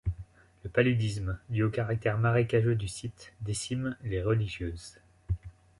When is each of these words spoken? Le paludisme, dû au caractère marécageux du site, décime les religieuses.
Le 0.63 0.69
paludisme, 0.71 1.37
dû 1.49 1.61
au 1.61 1.69
caractère 1.69 2.17
marécageux 2.17 2.73
du 2.73 2.87
site, 2.87 3.33
décime 3.41 3.95
les 4.01 4.23
religieuses. 4.23 4.95